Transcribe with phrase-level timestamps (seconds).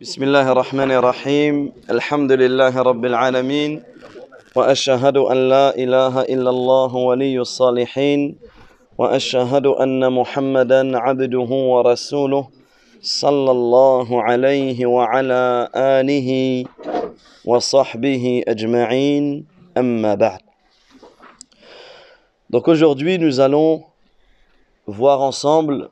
[0.00, 1.72] بسم الله الرحمن الرحيم.
[1.90, 3.84] الحمد لله رب العالمين.
[4.56, 8.38] وأشهد أن لا إله إلا الله ولي الصالحين.
[8.98, 12.48] وأشهد أن محمدا عبده ورسوله
[13.02, 16.64] صلى الله عليه وعلى آله
[17.44, 19.44] وصحبه أجمعين.
[19.76, 20.40] أما بعد.
[22.48, 23.84] Donc aujourd'hui nous allons
[24.86, 25.90] voir ensemble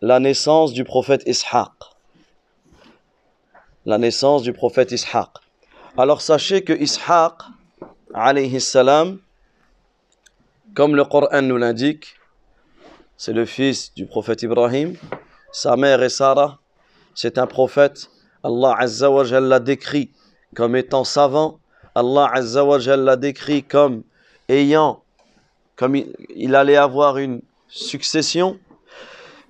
[0.00, 1.91] la naissance du prophète Ishaq.
[3.84, 5.28] La naissance du prophète Ishaq.
[5.98, 7.34] Alors sachez que Ishaq,
[8.14, 9.18] alayhi salam,
[10.74, 12.14] comme le Coran nous l'indique,
[13.16, 14.94] c'est le fils du prophète Ibrahim.
[15.50, 16.60] Sa mère est Sarah.
[17.14, 18.08] C'est un prophète.
[18.44, 20.10] Allah Azza wa l'a décrit
[20.54, 21.58] comme étant savant.
[21.94, 24.04] Allah Azza wa l'a décrit comme
[24.48, 25.02] ayant,
[25.76, 28.58] comme il allait avoir une succession.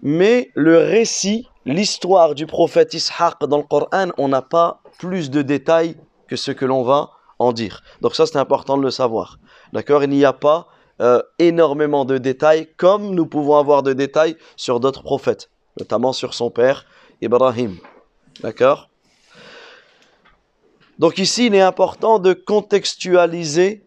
[0.02, 5.43] Mais le récit, l'histoire du prophète Ishaq dans le Coran, on n'a pas plus de
[5.43, 5.97] détails
[6.29, 7.82] que ce que l'on va en dire.
[8.01, 9.38] Donc ça, c'est important de le savoir.
[9.73, 10.02] D'accord?
[10.05, 10.68] Il n'y a pas
[11.01, 16.35] euh, énormément de détails comme nous pouvons avoir de détails sur d'autres prophètes, notamment sur
[16.35, 16.85] son père
[17.21, 17.79] Ibrahim.
[18.40, 18.88] D'accord?
[20.99, 23.85] Donc ici, il est important de contextualiser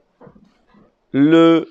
[1.14, 1.66] la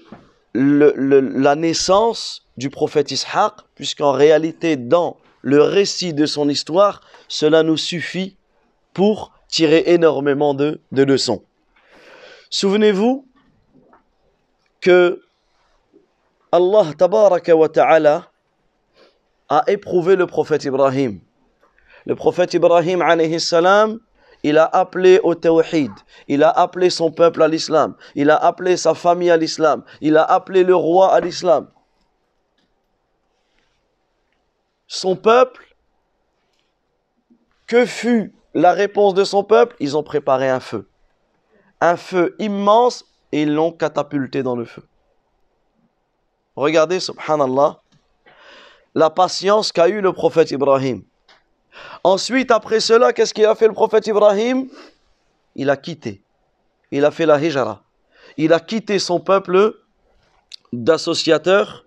[1.57, 8.39] naissance du prophète Ishaq, puisqu'en réalité, dans le récit de son histoire, cela nous suffit
[8.95, 11.43] pour tirer énormément de, leçons.
[12.49, 13.29] Souvenez-vous
[14.81, 15.21] que
[16.51, 18.31] Allah tabaraka wa ta'ala
[19.51, 21.21] a éprouvé le prophète Ibrahim.
[22.07, 23.03] Le prophète Ibrahim
[24.43, 25.91] il a appelé au tawhid,
[26.29, 30.17] il a appelé son peuple à l'islam, il a appelé sa famille à l'islam, il
[30.17, 31.69] a appelé le roi à l'islam.
[34.87, 35.75] Son peuple,
[37.67, 39.77] que fut la réponse de son peuple?
[39.81, 40.89] Ils ont préparé un feu.
[41.81, 44.87] Un feu immense et ils l'ont catapulté dans le feu.
[46.57, 47.81] Regardez, subhanallah,
[48.95, 51.03] la patience qu'a eu le prophète Ibrahim.
[52.05, 54.69] Ensuite, après cela, qu'est-ce qu'il a fait le prophète Ibrahim?
[55.57, 56.23] Il a quitté.
[56.91, 57.83] Il a fait la hijra.
[58.37, 59.75] Il a quitté son peuple
[60.73, 61.84] d'associateurs.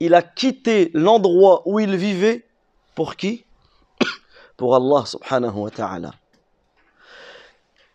[0.00, 2.44] Il a quitté l'endroit où il vivait.
[2.94, 3.44] Pour qui?
[4.56, 6.10] Pour Allah subhanahu wa ta'ala.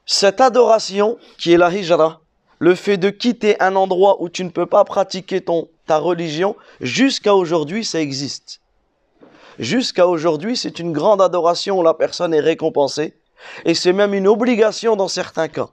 [0.05, 2.21] Cette adoration qui est la hijra,
[2.59, 6.55] le fait de quitter un endroit où tu ne peux pas pratiquer ton, ta religion,
[6.81, 8.61] jusqu'à aujourd'hui, ça existe.
[9.59, 13.13] Jusqu'à aujourd'hui, c'est une grande adoration où la personne est récompensée.
[13.65, 15.69] Et c'est même une obligation dans certains cas.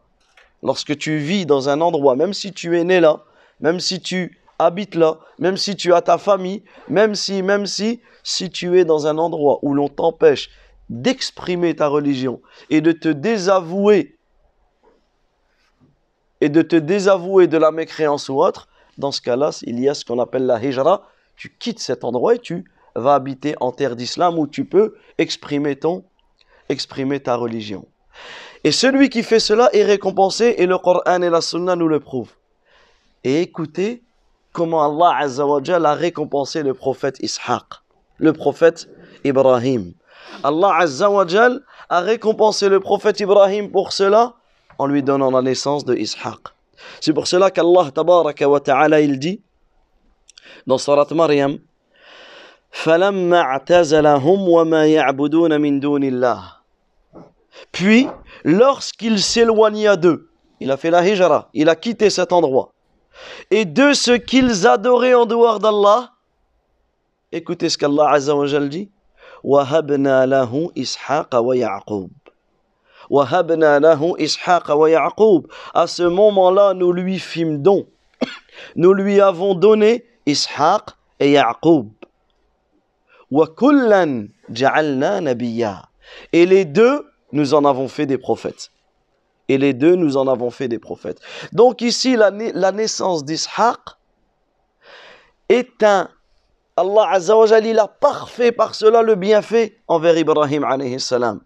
[0.63, 3.25] Lorsque tu vis dans un endroit, même si tu es né là,
[3.61, 8.00] même si tu habites là, même si tu as ta famille, même si, même si,
[8.22, 10.50] si tu es dans un endroit où l'on t'empêche
[10.88, 14.19] d'exprimer ta religion et de te désavouer
[16.41, 19.94] et de te désavouer de la mécréance ou autre, dans ce cas-là, il y a
[19.94, 21.09] ce qu'on appelle la hijra.
[21.37, 25.77] Tu quittes cet endroit et tu va habiter en terre d'islam où tu peux exprimer
[25.77, 26.04] ton
[26.71, 27.87] exprimer ta religion.
[28.65, 32.00] Et celui qui fait cela est récompensé et le Coran et la Sunna nous le
[32.00, 32.32] prouvent.
[33.25, 34.03] Et écoutez
[34.53, 37.65] comment Allah Azzawajal a récompensé le prophète Ishaq,
[38.19, 38.88] le prophète
[39.25, 39.93] Ibrahim.
[40.43, 44.34] Allah Azzawajal a récompensé le prophète Ibrahim pour cela
[44.78, 46.41] en lui donnant la naissance de Ishaq.
[47.00, 49.43] C'est pour cela qu'Allah Tabaraka wa Ta'ala il dit
[50.66, 51.59] dans Surat Maryam
[57.72, 58.09] Puis
[58.44, 62.72] lorsqu'il s'éloigna d'eux, il a fait la hijra, il a quitté cet endroit
[63.52, 66.12] Et de ce qu'ils adoraient en dehors d'Allah,
[67.31, 68.90] écoutez ce qu'Allah Azza wa Jal dit
[69.44, 72.12] وَهَبْنَا لَهُ إِسْحَاقَ وَيَعْقُوبَ
[73.09, 77.86] وَهَبْنَا لَهُ إِسْحَاقَ وَيَعْقُوبَ À ce moment-là, nous lui fîmes don.
[78.76, 80.90] Nous lui avons donné Ishaq
[81.20, 81.90] et Yaqub.
[83.31, 85.84] وَكُلًّا جَعَلْنَا نَبِيًّا
[86.34, 88.72] Et les deux, nous en avons fait des prophètes.
[89.51, 91.19] Et les deux, nous en avons fait des prophètes.
[91.53, 92.31] Donc ici, la,
[92.71, 93.81] naissance d'Ishaq
[95.49, 96.09] est un...
[96.77, 100.65] Allah Azza wa Jalla, il a parfait par cela le bienfait envers Ibrahim
[101.01, 101.41] salam.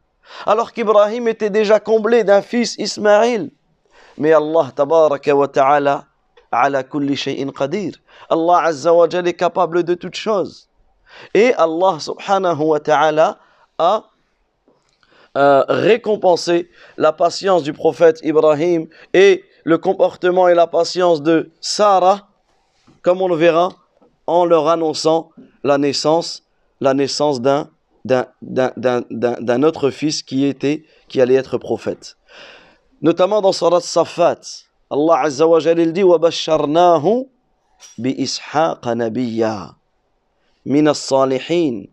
[0.44, 3.50] Alors qu'Ibrahim était déjà comblé d'un fils Ismaïl.
[4.18, 6.04] Mais Allah tabaraka wa ta'ala
[6.52, 7.94] ala kulli shay'in qadir.
[8.28, 10.68] Allah Azza wa Jalla est capable de toutes choses.
[11.32, 13.38] Et Allah subhanahu wa ta'ala
[13.78, 14.04] a
[15.36, 22.28] euh, récompenser la patience du prophète Ibrahim et le comportement et la patience de Sarah,
[23.02, 23.70] comme on le verra,
[24.28, 25.30] en leur annonçant
[25.64, 26.44] la naissance,
[26.80, 27.68] la naissance d'un
[28.04, 32.16] d'un autre fils qui était qui allait être prophète.
[33.02, 34.40] Notamment dans Sarat Safat
[34.88, 37.26] Allah Azza wa Jalla dit wa basharnahu
[37.98, 39.74] bi ishaq nabiyya
[40.64, 41.88] min as-salihin.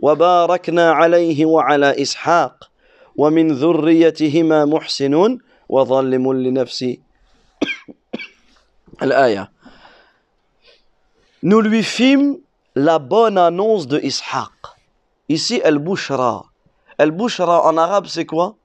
[0.00, 2.52] Alayhi wa ala ishaq.
[3.15, 5.37] ومن ذريتهما محسن
[5.69, 6.97] وظالم لنفسه
[9.01, 9.51] الآية
[11.43, 12.37] Nous lui fîmes
[12.75, 14.51] la bonne annonce de Ishaq.
[15.27, 16.45] Ici, el-bushra.
[16.99, 18.57] El-bushra en arabe, c'est quoi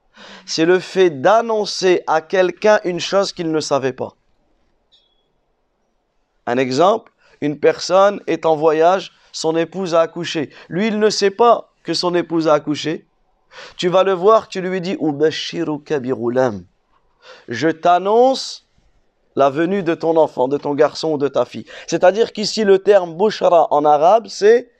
[0.45, 4.13] C'est le fait d'annoncer à quelqu'un une chose qu'il ne savait pas.
[6.45, 7.11] Un exemple,
[7.41, 10.51] une personne est en voyage, son épouse a accouché.
[10.69, 13.07] Lui, il ne sait pas que son épouse a accouché.
[13.76, 14.96] Tu vas le voir, tu lui dis
[17.48, 18.66] Je t'annonce
[19.34, 21.64] la venue de ton enfant, de ton garçon ou de ta fille.
[21.86, 24.70] C'est-à-dire qu'ici, le terme bushra en arabe, c'est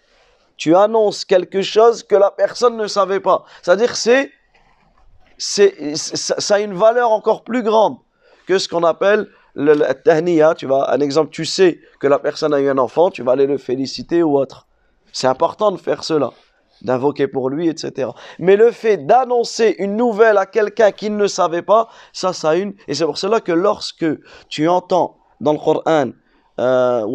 [0.56, 3.44] tu annonces quelque chose que la personne ne savait pas.
[3.62, 4.30] C'est-à-dire c'est
[5.38, 7.96] c'est ça a une valeur encore plus grande
[8.46, 12.54] que ce qu'on appelle le, tahniya, tu vois, un exemple, tu sais que la personne
[12.54, 14.66] a eu un enfant, tu vas aller le féliciter ou autre.
[15.12, 16.30] C'est important de faire cela,
[16.82, 18.10] d'invoquer pour lui, etc.
[18.38, 22.56] Mais le fait d'annoncer une nouvelle à quelqu'un qui ne savait pas, ça, ça a
[22.56, 22.74] une.
[22.88, 24.06] Et c'est pour cela que lorsque
[24.48, 26.10] tu entends dans le Coran,
[26.58, 27.06] euh,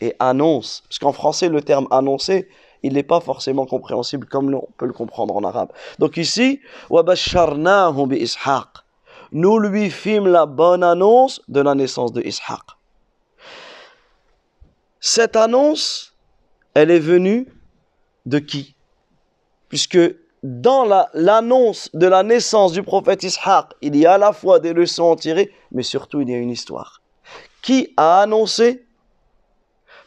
[0.00, 2.48] et annonce, parce qu'en français, le terme annoncer,
[2.82, 5.70] il n'est pas forcément compréhensible comme on peut le comprendre en arabe.
[5.98, 6.60] Donc ici,
[9.32, 12.60] nous lui fîmes la bonne annonce de la naissance de Ishaq.
[15.00, 16.14] Cette annonce,
[16.78, 17.48] elle est venue
[18.24, 18.76] de qui?
[19.68, 19.98] Puisque
[20.44, 24.72] dans l'annonce de la naissance du prophète Ishaq, il y a à la fois des
[24.72, 27.02] leçons à tirer, mais surtout il y a une histoire.
[27.62, 28.86] Qui a annoncé?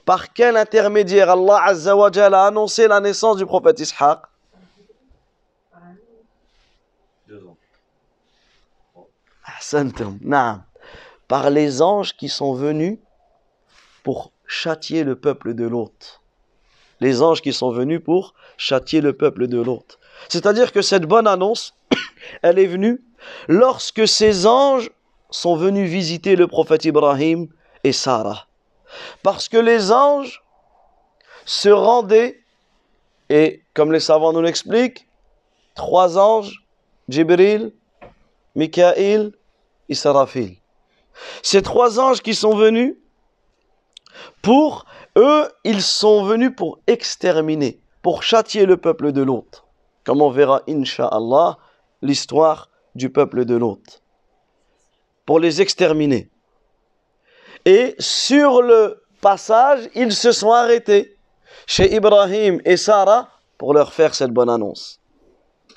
[0.05, 4.21] Par quel intermédiaire Allah Azza wa a annoncé la naissance du prophète Ishaq?
[11.27, 12.97] Par les anges qui sont venus
[14.03, 16.20] pour châtier le peuple de l'autre.
[17.01, 19.99] Les anges qui sont venus pour châtier le peuple de l'autre.
[20.29, 21.75] C'est-à-dire que cette bonne annonce,
[22.41, 23.01] elle est venue
[23.47, 24.89] lorsque ces anges
[25.29, 27.47] sont venus visiter le prophète Ibrahim
[27.83, 28.47] et Sarah.
[29.23, 30.43] Parce que les anges
[31.45, 32.41] se rendaient,
[33.29, 35.07] et comme les savants nous l'expliquent,
[35.75, 36.63] trois anges,
[37.09, 37.73] Jibril,
[38.55, 39.31] Mikaïl
[39.89, 40.57] Israfil.
[41.41, 42.95] Ces trois anges qui sont venus,
[44.41, 44.85] pour
[45.16, 49.66] eux, ils sont venus pour exterminer, pour châtier le peuple de l'autre.
[50.04, 51.58] Comme on verra, Inch'Allah,
[52.02, 54.02] l'histoire du peuple de l'autre.
[55.24, 56.30] Pour les exterminer.
[57.64, 61.16] Et sur le passage, ils se sont arrêtés
[61.66, 63.28] chez Ibrahim et Sarah
[63.58, 65.00] pour leur faire cette bonne annonce.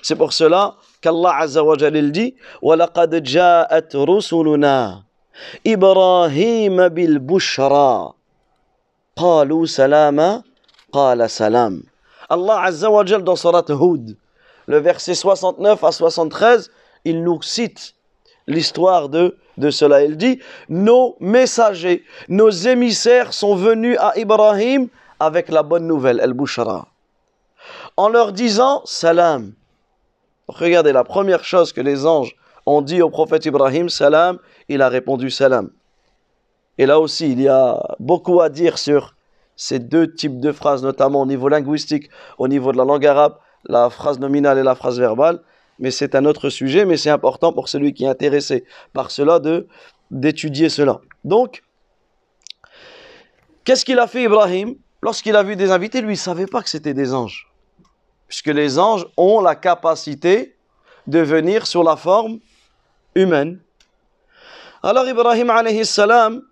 [0.01, 5.03] C'est pour cela qu'Allah Azza wa Jalla dit وَلَقَدْ جَاءَتْ رُسُلُنَا
[5.65, 8.13] إِبْرَاهِيمَ بِالْبُشْرَى
[9.17, 10.43] قَالُوا سَلَامًا
[10.91, 11.83] قَالَ سَلَامًا
[12.29, 14.15] Allah Azza wa Jalla dans Surat Hud,
[14.67, 16.69] le verset 69 à 73,
[17.05, 17.95] il nous cite
[18.45, 20.03] l'histoire de, de cela.
[20.03, 20.39] Il dit
[20.69, 24.89] Nos messagers, nos émissaires sont venus à Ibrahim
[25.19, 26.87] avec la bonne nouvelle, El-Bushra,
[27.97, 29.53] en leur disant Salam.
[30.47, 34.89] Regardez, la première chose que les anges ont dit au prophète Ibrahim, salam, il a
[34.89, 35.71] répondu salam.
[36.78, 39.14] Et là aussi, il y a beaucoup à dire sur
[39.56, 43.36] ces deux types de phrases, notamment au niveau linguistique, au niveau de la langue arabe,
[43.66, 45.40] la phrase nominale et la phrase verbale.
[45.78, 49.38] Mais c'est un autre sujet, mais c'est important pour celui qui est intéressé par cela
[49.38, 49.66] de
[50.10, 51.00] d'étudier cela.
[51.24, 51.62] Donc,
[53.64, 54.76] qu'est-ce qu'il a fait Ibrahim?
[55.02, 57.48] Lorsqu'il a vu des invités, lui, il ne savait pas que c'était des anges
[58.34, 60.56] puisque les anges ont la capacité
[61.06, 62.40] de venir sur la forme
[63.14, 63.60] humaine.
[64.82, 66.42] Alors Ibrahim alayhi salam,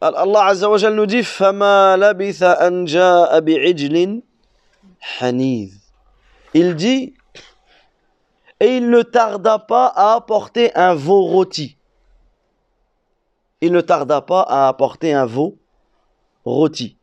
[0.00, 2.58] Allah Azza wa nous dit Fama labitha.
[6.54, 7.14] Il dit
[8.60, 11.76] Et il ne tarda pas à apporter un veau rôti.
[13.60, 15.58] Il ne tarda pas à apporter un veau
[16.46, 16.96] rôti.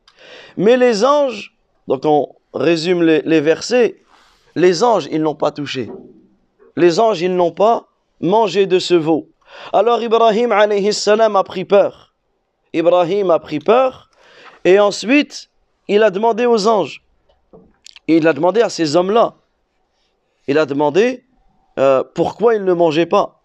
[0.57, 1.55] Mais les anges,
[1.87, 4.01] donc on résume les, versets,
[4.55, 5.91] les anges, ils n'ont pas touché.
[6.75, 7.87] Les anges, ils n'ont pas
[8.21, 9.29] mangé de ce veau.
[9.71, 12.06] Alors Ibrahim alayhi salam a pris peur.
[12.73, 14.09] Ibrahim a pris peur
[14.65, 15.49] et ensuite
[15.87, 17.03] il a demandé aux anges.
[18.07, 19.35] Il a demandé à ces hommes-là.
[20.47, 21.25] Il a demandé
[21.77, 23.41] euh, pourquoi ils ne mangeaient pas.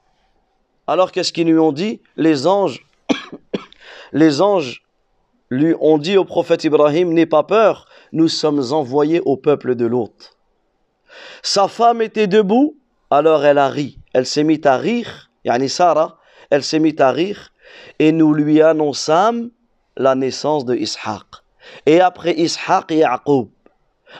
[0.86, 2.00] Alors qu'est-ce qu'ils lui ont dit?
[2.16, 2.84] Les anges,
[4.12, 4.82] les anges
[5.50, 9.86] lui ont dit au prophète Ibrahim, n'aie pas peur, nous sommes envoyés au peuple de
[9.86, 10.36] l'hôte.
[11.42, 12.76] Sa femme était debout,
[13.10, 13.98] alors elle a ri.
[14.14, 16.18] Elle s'est mise à rire, yani Sarah,
[16.50, 17.51] elle s'est mise à rire,
[17.98, 19.50] et nous lui annonçâmes
[19.96, 21.26] la naissance de Ishaq.
[21.86, 23.48] Et après Ishaq, Yaqub.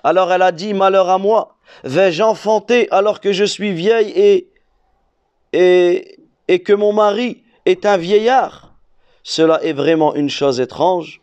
[0.04, 4.49] Alors elle a dit, malheur à moi, vais-je enfanter alors que je suis vieille et,
[5.52, 6.18] et,
[6.49, 8.75] et que mon mari est un vieillard?
[9.23, 11.21] Cela est vraiment une chose étrange.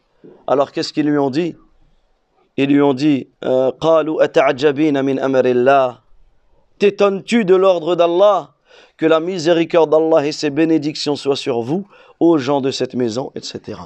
[0.47, 1.55] Alors qu'est-ce qu'ils lui ont dit?
[2.57, 3.71] Ils lui ont dit, euh,
[6.79, 8.53] T'étonnes-tu de l'ordre d'Allah?
[8.97, 11.87] Que la miséricorde d'Allah et ses bénédictions soient sur vous,
[12.19, 13.79] aux gens de cette maison, etc.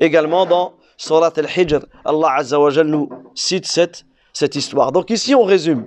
[0.00, 4.92] Également dans Surat al-Hijr, Allah Azza wa nous cite cette, cette histoire.
[4.92, 5.86] Donc ici on résume.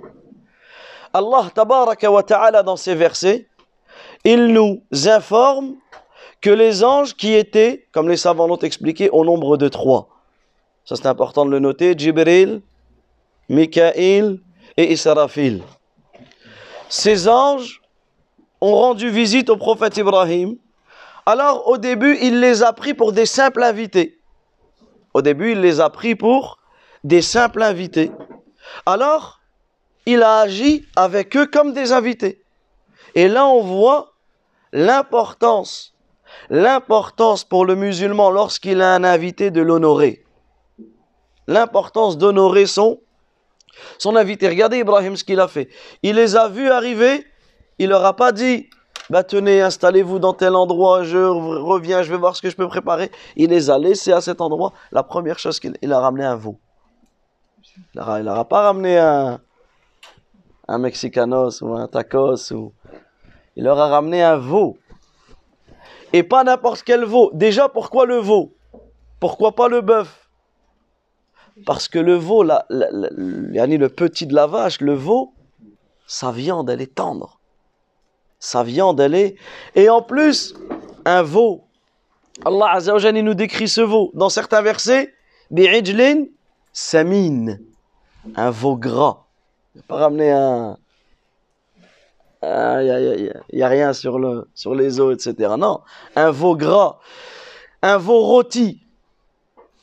[1.12, 3.48] Allah tabaraka wa ta'ala dans ces versets,
[4.24, 5.76] il nous informe
[6.40, 10.08] que les anges qui étaient, comme les savants l'ont expliqué, au nombre de trois.
[10.84, 12.62] Ça c'est important de le noter, Jibril,
[13.48, 14.40] Mikaïl
[14.76, 15.62] et Israfil.
[16.88, 17.79] Ces anges
[18.60, 20.56] ont rendu visite au prophète Ibrahim.
[21.26, 24.20] Alors au début, il les a pris pour des simples invités.
[25.14, 26.58] Au début, il les a pris pour
[27.04, 28.12] des simples invités.
[28.86, 29.40] Alors,
[30.06, 32.42] il a agi avec eux comme des invités.
[33.14, 34.12] Et là, on voit
[34.72, 35.94] l'importance,
[36.48, 40.24] l'importance pour le musulman lorsqu'il a un invité de l'honorer.
[41.46, 43.00] L'importance d'honorer son,
[43.98, 44.48] son invité.
[44.48, 45.68] Regardez Ibrahim ce qu'il a fait.
[46.02, 47.26] Il les a vus arriver,
[47.80, 48.68] il leur a pas dit,
[49.08, 52.68] bah tenez, installez-vous dans tel endroit, je reviens, je vais voir ce que je peux
[52.68, 53.10] préparer.
[53.36, 54.74] Il les a laissés à cet endroit.
[54.92, 56.60] La première chose qu'il a ramené un veau.
[57.96, 59.40] Il n'aura pas ramené un,
[60.68, 62.52] un mexicanos ou un tacos.
[62.52, 62.74] Ou...
[63.56, 64.76] Il leur a ramené un veau.
[66.12, 67.30] Et pas n'importe quel veau.
[67.32, 68.54] Déjà, pourquoi le veau?
[69.20, 70.28] Pourquoi pas le bœuf?
[71.64, 75.32] Parce que le veau, la, le petit de la vache, le veau,
[76.06, 77.39] sa viande, elle est tendre
[78.40, 79.36] sa viande, elle est.
[79.74, 80.54] Et en plus,
[81.04, 81.64] un veau.
[82.44, 84.10] Allah Azzawajal, nous décrit ce veau.
[84.14, 85.14] Dans certains versets,
[85.50, 86.24] bi'ijlin
[86.72, 87.58] samin.
[88.34, 89.26] Un veau gras.
[89.76, 90.76] Il pas ramener un.
[92.42, 95.54] Il n'y a, rien sur, le, sur les os, etc.
[95.58, 95.80] Non,
[96.16, 96.98] un veau gras.
[97.82, 98.82] Un veau rôti.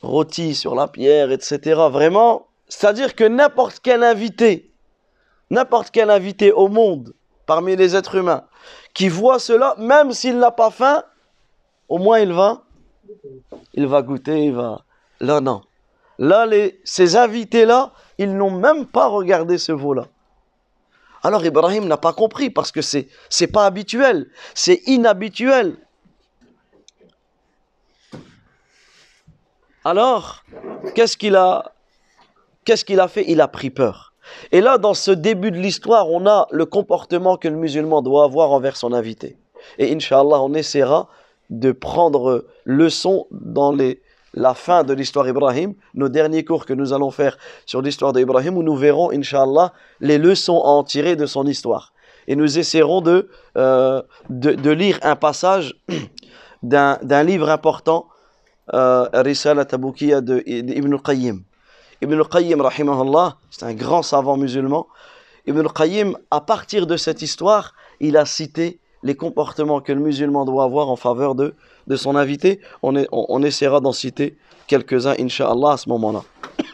[0.02, 1.80] Rôti sur la pierre, etc.
[1.90, 4.72] Vraiment, c'est-à-dire que n'importe quel invité,
[5.50, 7.14] n'importe quel invité au monde,
[7.48, 8.44] parmi les êtres humains,
[8.92, 11.02] qui voit cela, même s'il n'a pas faim,
[11.88, 12.62] au moins il va,
[13.72, 14.82] il va goûter, il va.
[15.18, 15.62] Là, non.
[16.18, 20.08] Là, les, ces invités-là, ils n'ont même pas regardé ce veau-là.
[21.22, 25.76] Alors Ibrahim n'a pas compris parce que c'est c'est pas habituel, c'est inhabituel.
[29.84, 30.44] Alors,
[30.94, 31.72] qu'est-ce qu'il a
[32.64, 33.24] qu'est-ce qu'il a fait?
[33.26, 34.07] Il a pris peur.
[34.52, 38.24] Et là, dans ce début de l'histoire, on a le comportement que le musulman doit
[38.24, 39.36] avoir envers son invité.
[39.78, 41.08] Et Inch'Allah, on essaiera
[41.50, 44.02] de prendre leçon dans les,
[44.34, 48.56] la fin de l'histoire Ibrahim, nos derniers cours que nous allons faire sur l'histoire d'Ibrahim,
[48.56, 51.92] où nous verrons, Inch'Allah, les leçons à en tirer de son histoire.
[52.26, 55.74] Et nous essaierons de, euh, de, lire un passage
[56.62, 58.08] d'un livre important,
[58.74, 61.42] euh, Risala Taboukiya d'Ibn al-Qayyim.
[62.00, 64.86] Ibn al-Qayyim, rahimahullah, c'est un grand savant musulman.
[65.46, 70.44] Ibn al-Qayyim, à partir de cette histoire, il a cité les comportements que le musulman
[70.44, 71.54] doit avoir en faveur de,
[71.86, 72.60] de son invité.
[72.82, 74.36] On, essaiera d'en citer
[74.68, 76.22] quelques-uns, inshallah, à ce moment-là.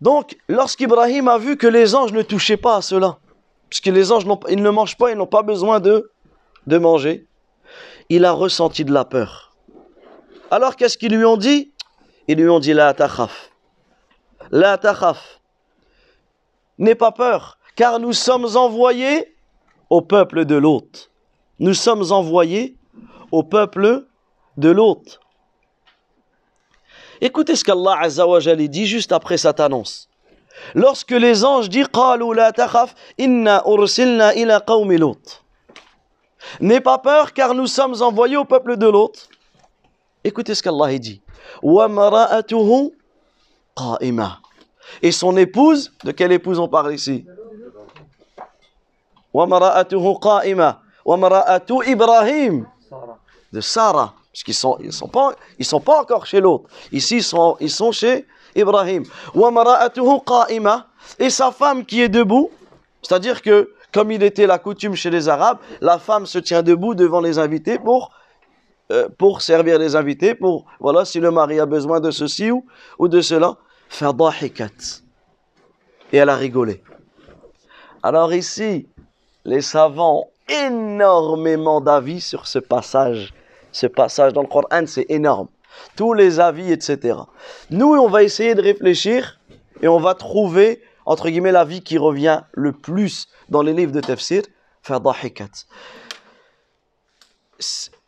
[0.00, 3.18] Donc, lorsqu'Ibrahim a vu que les anges ne touchaient pas à cela,
[3.68, 6.10] puisque les anges ils ne mangent pas, ils n'ont pas besoin de,
[6.66, 7.26] de manger,
[8.08, 9.54] il a ressenti de la peur.
[10.50, 11.72] Alors, qu'est-ce qu'ils lui ont dit?
[12.28, 13.50] Ils lui ont dit La takhaf.
[14.50, 14.78] La.
[16.78, 19.34] N'aie pas peur, car nous sommes envoyés
[19.90, 21.10] au peuple de l'hôte.
[21.58, 22.76] Nous sommes envoyés
[23.32, 24.06] au peuple
[24.56, 25.20] de l'hôte.
[27.20, 30.08] Écoutez ce qu'Allah Azzawajal dit juste après cette annonce.
[30.74, 32.52] Lorsque les anges disent la
[33.18, 34.32] inna ursilna
[36.60, 39.28] N'aie pas peur car nous sommes envoyés au peuple de l'hôte.
[40.24, 41.22] Écoutez ce qu'Allah dit.
[45.02, 47.26] Et son épouse, de quelle épouse on parle ici?
[51.82, 52.66] Ibrahim.
[53.52, 54.14] De Sarah.
[54.32, 56.68] Parce qu'ils sont, ils sont, pas, ils sont pas encore chez l'autre.
[56.92, 59.04] Ici, ils sont, ils sont chez Ibrahim.
[61.18, 62.50] Et sa femme qui est debout.
[63.02, 66.94] C'est-à-dire que, comme il était la coutume chez les Arabes, la femme se tient debout
[66.94, 68.10] devant les invités pour
[68.92, 72.64] euh, pour servir les invités, pour, voilà, si le mari a besoin de ceci ou,
[73.00, 73.56] ou de cela.
[73.88, 75.02] Fadahikat.
[76.12, 76.82] Et elle a rigolé.
[78.02, 78.86] Alors ici,
[79.44, 83.34] les savants ont énormément d'avis sur ce passage.
[83.72, 85.48] Ce passage dans le Coran, c'est énorme.
[85.96, 87.18] Tous les avis, etc.
[87.70, 89.40] Nous, on va essayer de réfléchir
[89.82, 94.00] et on va trouver, entre guillemets, l'avis qui revient le plus dans les livres de
[94.00, 94.42] tafsir.
[94.82, 95.50] Fadahikat.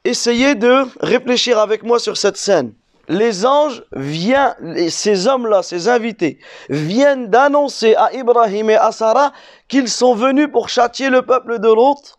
[0.05, 2.73] Essayez de réfléchir avec moi sur cette scène.
[3.09, 6.38] Les anges viennent, ces hommes-là, ces invités,
[6.69, 9.33] viennent d'annoncer à Ibrahim et à Sarah
[9.67, 12.19] qu'ils sont venus pour châtier le peuple de l'autre.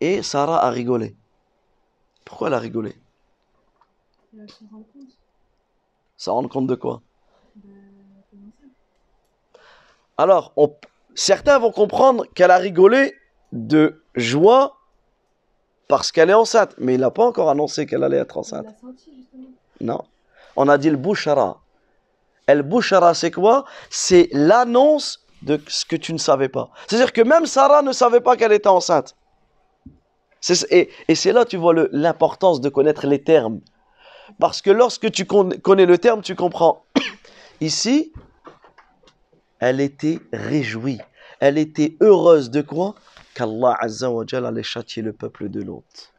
[0.00, 1.16] Et Sarah a rigolé.
[2.24, 2.96] Pourquoi elle a rigolé?
[6.16, 7.02] Ça rend compte de quoi?
[10.16, 10.54] Alors,
[11.14, 13.14] certains vont comprendre qu'elle a rigolé
[13.50, 14.78] de joie
[15.88, 16.74] parce qu'elle est enceinte.
[16.78, 18.66] Mais il n'a pas encore annoncé qu'elle allait être enceinte.
[19.80, 20.02] Non.
[20.56, 21.60] On a dit le bouchara.
[22.46, 23.64] El bouchara, c'est quoi?
[23.90, 26.70] C'est l'annonce de ce que tu ne savais pas.
[26.86, 29.16] C'est-à-dire que même Sarah ne savait pas qu'elle était enceinte.
[30.70, 33.60] Et, et c'est là tu vois l'importance de connaître les termes.
[34.38, 36.84] Parce que lorsque tu connais le terme, tu comprends.
[37.60, 38.12] Ici,
[39.58, 41.00] elle était réjouie.
[41.40, 42.94] Elle était heureuse de quoi?
[43.34, 46.12] qu'Allah allait châtier le peuple de l'autre.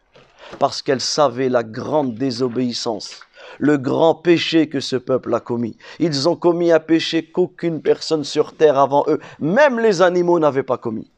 [0.60, 3.22] Parce qu'elle savait la grande désobéissance,
[3.60, 5.77] le grand péché que ce peuple a commis.
[6.00, 10.63] Ils ont commis un péché qu'aucune personne sur terre avant eux, même les animaux, n'avaient
[10.63, 11.12] pas commis.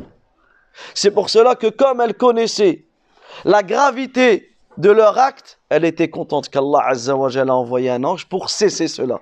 [0.93, 2.85] C'est pour cela que comme elle connaissait
[3.43, 8.87] la gravité de leur acte, elle était contente qu'Allah a envoyé un ange pour cesser
[8.87, 9.21] cela.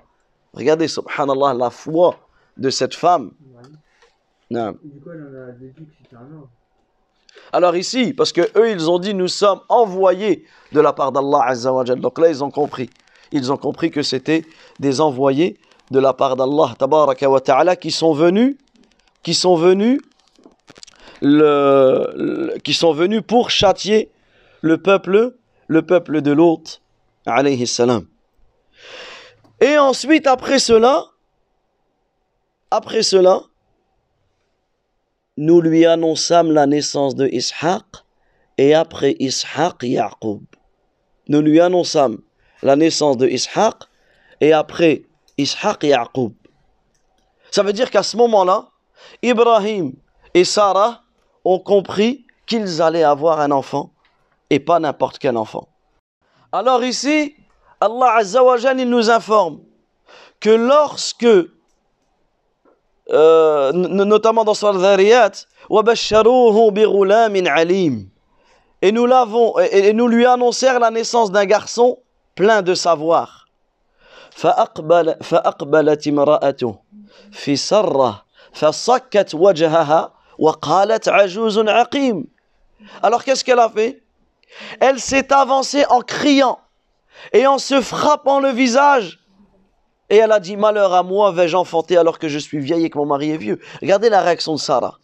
[0.52, 2.16] Regardez, subhanallah, la foi
[2.56, 3.32] de cette femme.
[4.50, 4.76] Non.
[7.52, 11.44] Alors ici, parce que eux, ils ont dit, nous sommes envoyés de la part d'Allah
[11.46, 12.00] Azzawajal.
[12.00, 12.90] Donc là, ils ont compris.
[13.32, 14.44] Ils ont compris que c'était
[14.78, 15.58] des envoyés
[15.90, 18.56] de la part d'Allah Tabaraka wa Ta'ala qui sont venus,
[19.22, 20.00] qui sont venus,
[21.20, 24.10] qui sont venus pour châtier
[24.60, 25.36] le peuple,
[25.68, 26.80] le peuple de l'hôte,
[27.26, 28.06] alayhi salam.
[29.60, 31.06] Et ensuite, après cela,
[32.70, 33.42] après cela,
[35.36, 37.84] nous lui annonçâmes la naissance de Ishaq
[38.58, 40.44] et après Ishaq, Yaqub.
[41.28, 42.18] Nous lui annonçâmes
[42.62, 43.74] la naissance de Ishaq
[44.40, 45.02] et après
[45.38, 46.34] Ishaq, Yaqub.
[47.50, 48.68] Ça veut dire qu'à ce moment-là,
[49.22, 49.92] Ibrahim
[50.34, 51.02] et Sarah
[51.44, 53.92] ont compris qu'ils allaient avoir un enfant
[54.50, 55.68] et pas n'importe quel enfant.
[56.52, 57.34] Alors ici,
[57.80, 58.20] Allah
[58.76, 59.60] il nous informe
[60.40, 61.26] que lorsque
[63.11, 65.31] euh, notamment dans Surah Dhariyat,
[68.81, 71.99] et nous l'avons et nous lui annoncèrent la naissance d'un garçon
[72.35, 73.39] plein de savoir.
[74.39, 76.75] فأقبل فأقبلت امرأته
[77.31, 82.27] في سرة فصكت وجهها وقالت عجوز عقيم.
[83.03, 84.01] Alors qu'est-ce qu'elle a fait
[84.79, 86.59] Elle s'est avancée en criant
[87.33, 89.19] et en se frappant le visage
[90.10, 92.90] et elle a dit, malheur à moi, vais-je enfanter alors que je suis vieille et
[92.90, 93.60] que mon mari est vieux?
[93.80, 94.98] Regardez la réaction de Sarah.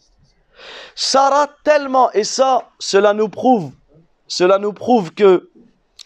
[0.95, 3.71] Sarah tellement, et ça, cela nous prouve,
[4.27, 5.49] cela nous prouve que,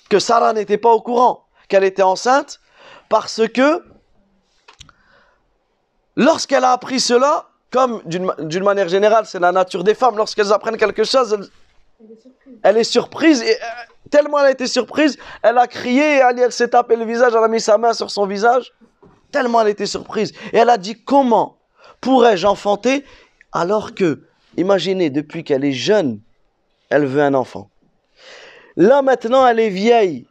[0.09, 2.59] que Sarah n'était pas au courant qu'elle était enceinte,
[3.09, 3.83] parce que
[6.15, 10.77] lorsqu'elle a appris cela, comme d'une manière générale, c'est la nature des femmes, lorsqu'elles apprennent
[10.77, 11.49] quelque chose,
[12.63, 13.65] elle, est surprise, et euh,
[14.09, 17.43] tellement elle a été surprise, elle a crié, elle, elle s'est tapé le visage, elle
[17.43, 18.73] a mis sa main sur son visage,
[19.31, 20.33] tellement elle était surprise.
[20.53, 21.57] Et elle a dit, comment
[22.01, 23.03] pourrais-je enfanter
[23.51, 24.23] alors que,
[24.57, 26.19] imaginez, depuis qu'elle est jeune,
[26.89, 27.69] elle veut un enfant.
[28.75, 30.27] Là maintenant, elle est vieille.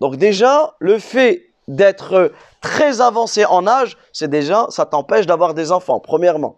[0.00, 5.70] Donc déjà, le fait d'être très avancé en âge, c'est déjà, ça t'empêche d'avoir des
[5.70, 6.56] enfants, premièrement.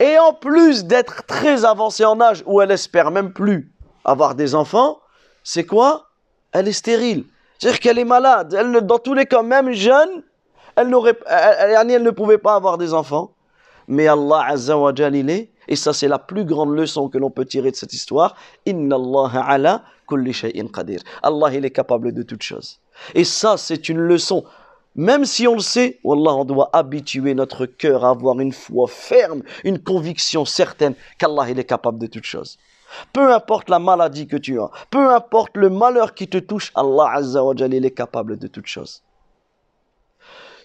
[0.00, 3.72] Et en plus d'être très avancé en âge, où elle espère même plus
[4.04, 5.00] avoir des enfants,
[5.44, 6.05] c'est quoi?
[6.58, 7.24] Elle est stérile.
[7.58, 8.54] C'est-à-dire qu'elle est malade.
[8.58, 10.22] Elle, dans tous les cas, même jeune,
[10.74, 13.32] elle, n'aurait, elle, elle, ne pouvait pas avoir des enfants.
[13.88, 17.44] Mais Allah Azza wa il et ça c'est la plus grande leçon que l'on peut
[17.44, 21.00] tirer de cette histoire, Inna Allah ala kulli shay'in qadir.
[21.22, 22.80] Allah il est capable de toutes choses.
[23.14, 24.44] Et ça c'est une leçon.
[24.94, 28.86] Même si on le sait, Wallah, on doit habituer notre cœur à avoir une foi
[28.88, 32.56] ferme, une conviction certaine qu'Allah il est capable de toutes choses.
[33.12, 37.10] Peu importe la maladie que tu as, peu importe le malheur qui te touche, Allah
[37.14, 39.02] Azza wa il est capable de toutes choses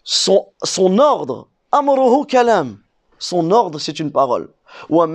[0.03, 2.79] son, ordre, amruhu kalam,
[3.19, 4.49] son ordre c'est une parole.
[4.89, 5.07] Wa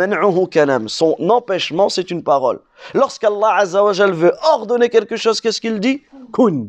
[0.87, 2.61] son empêchement c'est une parole.
[2.95, 6.03] Lorsqu'Allah Azzawajal veut ordonner quelque chose, qu'est-ce qu'il dit?
[6.33, 6.69] Kun.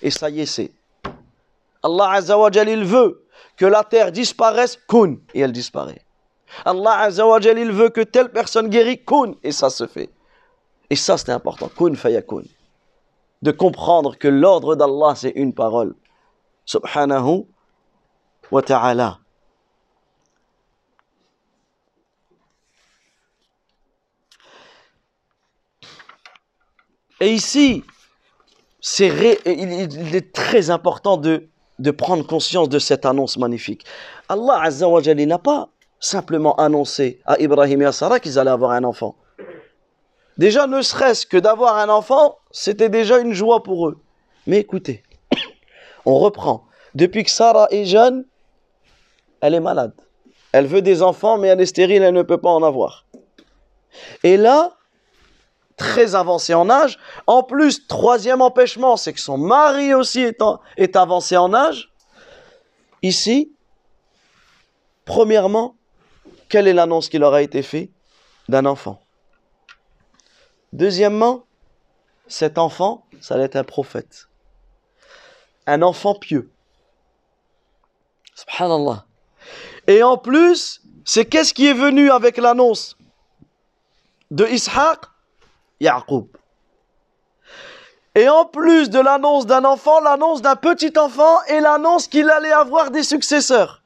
[0.00, 0.72] Et ça y est, c'est.
[1.82, 3.24] Allah Azzawajal, il veut
[3.56, 6.02] que la terre disparaisse, kun, et elle disparaît.
[6.64, 10.10] Allah Azzawajal, il veut que telle personne guérit, kun, et ça se fait.
[10.90, 11.68] Et ça, c'est important.
[11.68, 12.42] Kun fayakun.
[13.40, 15.94] De comprendre que l'ordre d'Allah, c'est une parole.
[16.64, 17.46] Subhanahu
[18.50, 19.18] wa ta'ala.
[27.20, 27.84] Et ici,
[28.98, 33.84] il est très important de, de prendre conscience de cette annonce magnifique.
[34.28, 35.68] Allah Azza wa n'a pas
[36.02, 39.14] simplement annoncé à Ibrahim et à Sarah qu'ils allaient avoir un enfant.
[40.36, 44.02] Déjà, ne serait-ce que d'avoir un enfant, c'était déjà une joie pour eux.
[44.46, 45.04] Mais écoutez,
[46.04, 46.64] on reprend.
[46.96, 48.24] Depuis que Sarah est jeune,
[49.40, 49.92] elle est malade.
[50.50, 53.06] Elle veut des enfants, mais elle est stérile, elle ne peut pas en avoir.
[54.24, 54.72] Et là,
[55.76, 56.98] très avancée en âge.
[57.28, 60.42] En plus, troisième empêchement, c'est que son mari aussi est,
[60.76, 61.92] est avancé en âge.
[63.02, 63.52] Ici,
[65.04, 65.76] premièrement,
[66.52, 67.88] quelle est l'annonce qui leur a été faite
[68.46, 69.00] d'un enfant?
[70.74, 71.46] Deuxièmement,
[72.26, 74.28] cet enfant, ça allait être un prophète.
[75.66, 76.52] Un enfant pieux.
[78.34, 79.06] Subhanallah.
[79.86, 82.98] Et en plus, c'est qu'est-ce qui est venu avec l'annonce?
[84.30, 85.06] De Ishaq
[85.80, 86.26] Yaqub.
[88.14, 92.52] Et en plus de l'annonce d'un enfant, l'annonce d'un petit enfant et l'annonce qu'il allait
[92.52, 93.81] avoir des successeurs.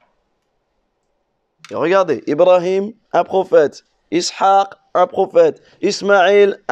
[1.71, 3.83] Regardez, Ibrahim, un prophète.
[4.11, 5.61] Ishaq, un prophète.
[5.81, 6.63] Ismaël,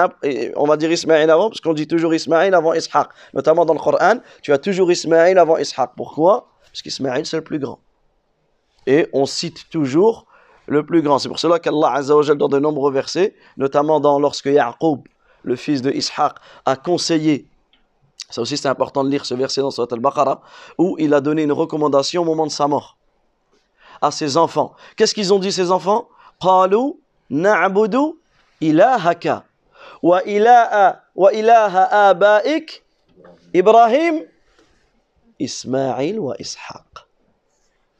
[0.55, 3.09] on va dire Ismaël avant, parce qu'on dit toujours Ismaël avant Ishaq.
[3.33, 5.91] Notamment dans le Coran, tu as toujours Ismaël avant Ishaq.
[5.97, 6.47] Pourquoi?
[6.71, 7.79] Parce qu'Ismaël, c'est le plus grand.
[8.87, 10.25] Et on cite toujours
[10.67, 11.19] le plus grand.
[11.19, 15.01] C'est pour cela qu'Allah Azzawajal, dans de nombreux versets, notamment dans lorsque Yaqub,
[15.43, 17.47] le fils de Ishaq, a conseillé,
[18.29, 20.41] ça aussi c'est important de lire ce verset dans Surat al-Baqarah,
[20.77, 22.94] où il a donné une recommandation au moment de sa mort
[24.00, 24.74] à ses enfants.
[24.96, 26.08] Qu'est-ce qu'ils ont dit ces enfants
[26.40, 26.94] قالوا
[27.30, 28.14] نعبد
[28.62, 29.42] إلهك
[30.02, 31.78] وإله وإله
[32.10, 32.82] آبائك
[33.54, 34.26] إبراهيم
[35.42, 37.10] إسماعيل وإسحاق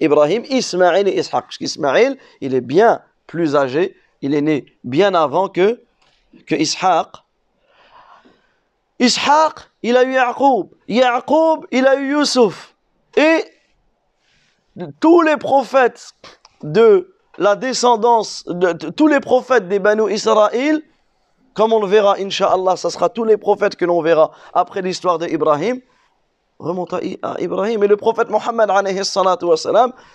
[0.01, 1.45] Ibrahim, Ismaël et Ishaq.
[1.45, 5.83] Parce qu'Ismaël, il est bien plus âgé, il est né bien avant que,
[6.47, 7.09] que Ishaq.
[8.99, 10.71] Ishaq, il a eu Yaqub.
[10.89, 12.75] Yaqub, il a eu Yusuf.
[13.17, 13.45] Et
[15.00, 16.12] tous les prophètes
[16.64, 20.82] de la descendance, de, tous les prophètes des Banu Israël,
[21.54, 25.20] comme on le verra, Inch'Allah, ce sera tous les prophètes que l'on verra après l'histoire
[25.20, 25.80] d'Ibrahim,
[26.60, 27.84] remonte à Ibrahim.
[27.84, 28.70] Et le prophète Mohammed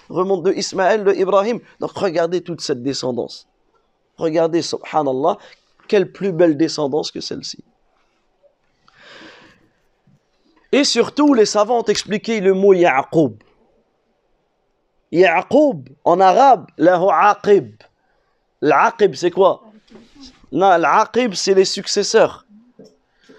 [0.08, 1.60] remonte de Ismaël, de Ibrahim.
[1.80, 3.46] Donc regardez toute cette descendance.
[4.16, 5.38] Regardez, subhanallah,
[5.88, 7.64] quelle plus belle descendance que celle-ci.
[10.72, 13.42] Et surtout, les savants ont expliqué le mot Ya'qub.
[15.12, 17.82] Ya'qub, en arabe, lahu aqib.
[18.60, 19.62] L'aqib, c'est quoi?
[20.52, 22.46] Non, l'aqib, c'est les successeurs.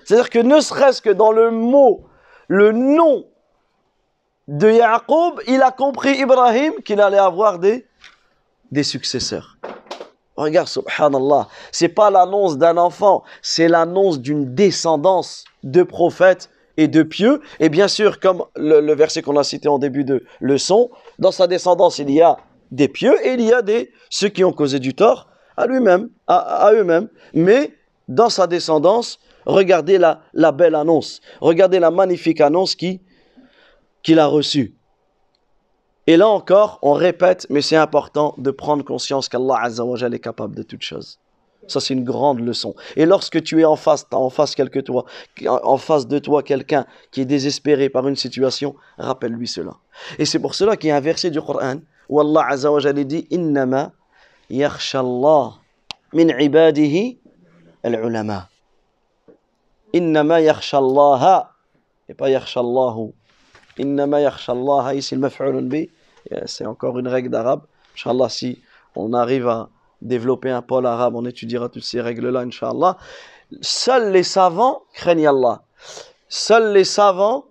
[0.04, 2.04] C'est-à-dire que ne serait-ce que dans le mot
[2.48, 3.26] le nom
[4.48, 7.88] de Yaqub, il a compris Ibrahim qu'il allait avoir des,
[8.72, 9.58] des successeurs.
[10.36, 16.50] Regarde, subhanallah, c'est pas l'annonce d'un enfant, c'est l'annonce d'une descendance de prophètes
[16.82, 17.42] et de pieux.
[17.60, 20.90] Et bien sûr, comme le, verset qu'on a cité en début de leçon,
[21.20, 22.38] dans sa descendance, il y a
[22.72, 26.10] des pieux et il y a des ceux qui ont causé du tort à lui-même,
[26.28, 27.10] à, eux-mêmes.
[27.34, 27.74] Mais
[28.08, 31.22] dans sa descendance, Regardez la, la belle annonce.
[31.40, 34.76] Regardez la magnifique annonce qu'il a reçue.
[36.08, 40.64] Et là encore, on répète, mais c'est important de prendre conscience qu'Allah est capable de
[40.64, 41.20] toutes choses.
[41.68, 42.76] Ça, c'est une grande leçon.
[42.96, 45.06] Et lorsque tu es en face, en face, quelque toi,
[45.48, 49.74] en face de toi quelqu'un qui est désespéré par une situation, rappelle-lui cela.
[50.18, 51.76] Et c'est pour cela qu'il y a un verset du Coran
[52.10, 53.92] où Allah Azzawajal dit Innama
[54.50, 55.54] yakhshallah
[56.14, 57.20] min ibadihi
[57.84, 58.50] al-ulama.
[59.94, 61.52] Innama yakhshallaha.
[62.10, 63.14] Et pas yakhshallahu.
[63.78, 64.96] Innama yakhshallaha.
[64.96, 65.90] Ici, le maf'ulun bi.
[66.46, 67.62] C'est encore une règle d'arabe.
[67.96, 68.60] Inch'Allah, si
[68.96, 69.70] on arrive à
[70.02, 72.98] développer un pôle arabe, on étudiera toutes ces règles-là, Inch'Allah.
[73.62, 75.64] Seuls les savants craignent Allah.
[76.30, 77.46] Seuls les savants,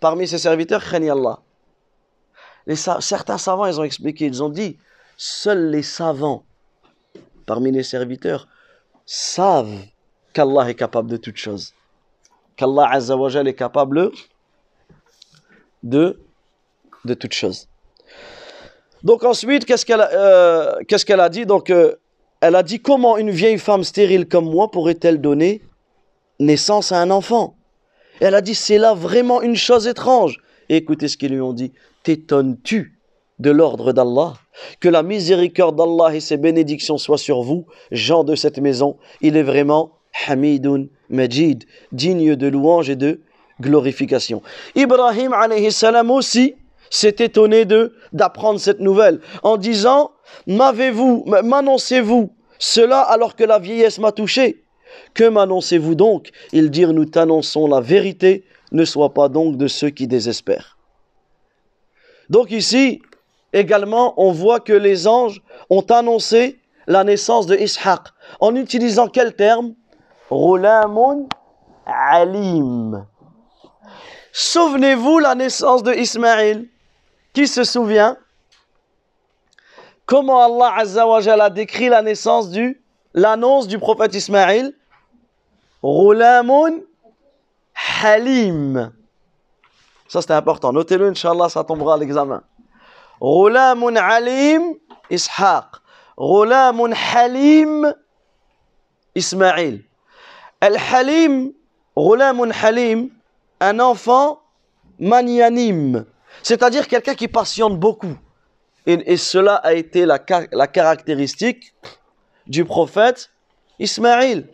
[0.00, 1.40] parmi ses serviteurs, craignent Allah.
[3.00, 4.76] Certains savants, ils ont expliqué, ils ont dit,
[5.16, 6.44] seuls les savants,
[7.46, 8.48] parmi les serviteurs,
[9.04, 9.78] savent
[10.32, 11.72] qu'Allah est capable de toutes choses
[12.56, 14.10] qu'Allah Azzawajal est capable
[15.82, 16.18] de,
[17.04, 17.68] de toutes choses.
[19.06, 21.46] Donc ensuite, qu'est-ce qu'elle euh, a dit?
[21.46, 21.94] Donc, euh,
[22.40, 25.62] elle a dit comment une vieille femme stérile comme moi pourrait-elle donner
[26.40, 27.54] naissance à un enfant?
[28.18, 30.38] Elle a dit c'est là vraiment une chose étrange.
[30.68, 31.72] écoutez ce qu'ils lui ont dit.
[32.02, 32.98] T'étonnes-tu
[33.38, 34.32] de l'ordre d'Allah?
[34.80, 38.96] Que la miséricorde d'Allah et ses bénédictions soient sur vous, gens de cette maison.
[39.20, 39.92] Il est vraiment
[40.26, 43.20] Hamidun Majid, digne de louange et de
[43.60, 44.42] glorification.
[44.74, 45.68] Ibrahim alayhi
[46.10, 46.56] aussi
[46.90, 50.12] s'est étonné de d'apprendre cette nouvelle en disant
[50.46, 54.64] m'avez-vous m'annoncez-vous cela alors que la vieillesse m'a touché?
[55.14, 56.30] Que m'annoncez-vous donc?
[56.52, 60.76] Ils dirent nous t'annonçons la vérité ne sois pas donc de ceux qui désespèrent.
[62.30, 63.02] Donc ici
[63.52, 68.08] également on voit que les anges ont annoncé la naissance de Ishaq
[68.40, 69.74] en utilisant quel terme?
[70.30, 71.26] Rulamun
[71.86, 73.06] alim.
[74.32, 76.66] Souvenez-vous la naissance de Ismaël.
[77.36, 78.16] Qui se souvient
[80.06, 84.72] Comment Allah Azza a décrit la naissance du, l'annonce du prophète Ismaël
[85.82, 86.80] Rulamun
[88.02, 88.90] halim.
[90.08, 90.72] Ça c'est important.
[90.72, 92.42] Notez-le, Inch'Allah, ça tombera à l'examen.
[93.20, 94.72] Rulamun alim,
[95.10, 95.66] Ishaq.
[96.16, 97.92] Rulamun halim,
[99.14, 99.82] Ismaël.
[100.62, 101.52] Al-Halim,
[101.94, 103.10] Rulamun Halim,
[103.60, 104.40] un enfant
[104.98, 106.06] magnanime,
[106.46, 108.16] c'est-à-dire quelqu'un qui patiente beaucoup.
[108.86, 110.20] Et, cela a été la,
[110.68, 111.74] caractéristique
[112.46, 113.32] du prophète
[113.80, 114.46] Ismaïl.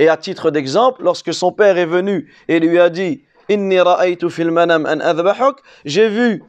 [0.00, 3.56] Et à titre d'exemple, lorsque son père est venu et lui a dit j'ai
[6.08, 6.42] vu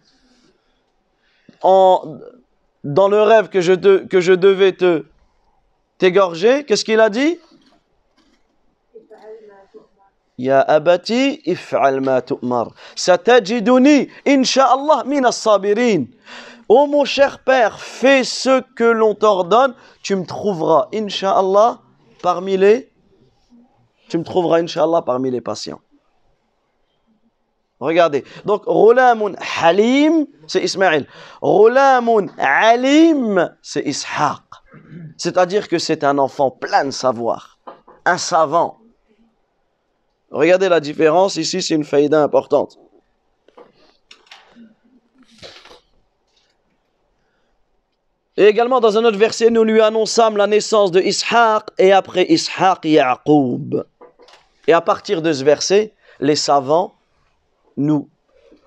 [1.62, 5.06] dans le rêve que je, que je devais te
[6.00, 7.38] t'égorger, qu'est-ce qu'il a dit?
[10.38, 12.68] Ya abati if'al ma tu'mar.
[12.96, 16.08] Satajiduni insha'Allah min as-sabirin.
[16.70, 19.74] Ô mon cher père, fais ce que l'on t'ordonne,
[20.04, 21.80] tu me trouveras insha'Allah
[22.22, 22.92] parmi les
[24.10, 25.82] tu me trouveras insha'Allah parmi les patients.
[27.80, 28.24] Regardez.
[28.46, 31.08] Donc Rulamun Halim, c'est Ismaël.
[31.42, 34.44] Rulamun Alim, c'est Ishaq.
[35.18, 37.60] C'est-à-dire que c'est un enfant plein de savoir,
[38.06, 38.78] un savant.
[40.32, 42.78] Regardez la différence, ici c'est une faïda importante.
[48.38, 52.26] Et également dans un autre verset, nous lui annonçâmes la naissance de Ishaq et après
[52.26, 53.84] Ishaq, Yaqub.
[54.68, 56.94] Et à partir de ce verset, les savants,
[57.78, 58.10] nous,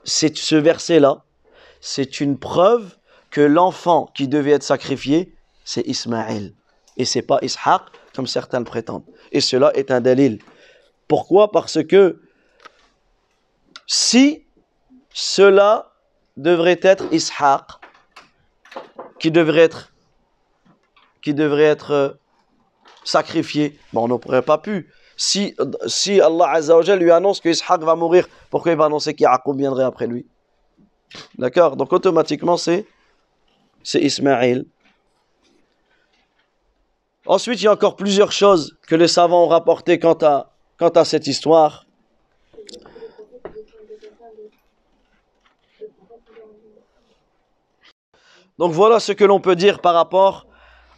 [0.02, 1.22] c'est ce verset-là,
[1.80, 2.96] c'est une preuve
[3.30, 5.32] que l'enfant qui devait être sacrifié,
[5.64, 6.52] c'est Ismaël.
[6.96, 7.82] Et c'est pas Ishaq,
[8.14, 9.04] comme certains le prétendent.
[9.30, 10.40] Et cela est un dalil.
[11.10, 11.50] Pourquoi?
[11.50, 12.20] Parce que
[13.88, 14.46] si
[15.12, 15.92] cela
[16.36, 17.64] devrait être Ishaq,
[19.18, 19.92] qui devrait être,
[21.20, 22.10] qui devrait être euh,
[23.02, 24.88] sacrifié, bon, on n'aurait pas pu.
[25.16, 29.56] Si, si Allah Azza lui annonce que Ishaq va mourir, pourquoi il va annoncer qu'Yaqub
[29.56, 30.28] viendrait après lui?
[31.38, 31.76] D'accord?
[31.76, 32.86] Donc automatiquement, c'est
[33.94, 34.64] Ismaël.
[37.26, 40.88] Ensuite, il y a encore plusieurs choses que les savants ont rapportées quant à quant
[40.88, 41.84] à cette histoire.
[48.58, 50.46] Donc voilà ce que l'on peut dire par rapport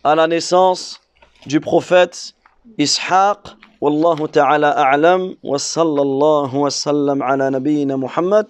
[0.04, 1.00] à la naissance
[1.46, 2.34] du prophète
[2.78, 3.38] Ishaq.
[3.80, 8.46] Wallahu ta'ala a'lam wa sallallahu wa sallam ala nabiyyina Muhammad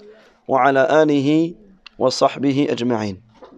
[0.47, 1.57] wa ala alihi
[1.99, 3.17] wa sahbihi ajma'in.